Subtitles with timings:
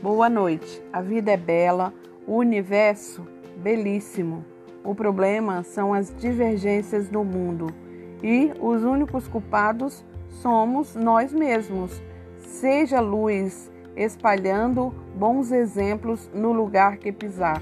[0.00, 0.80] Boa noite.
[0.92, 1.92] A vida é bela,
[2.24, 3.26] o universo
[3.56, 4.44] belíssimo.
[4.84, 7.66] O problema são as divergências do mundo
[8.22, 10.04] e os únicos culpados
[10.40, 12.00] somos nós mesmos.
[12.38, 17.60] Seja luz espalhando bons exemplos no lugar que pisar.